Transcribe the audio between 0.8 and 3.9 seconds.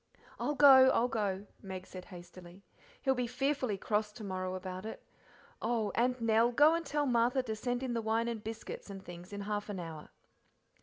I'll go," Meg said hastily, "he'll be fearfully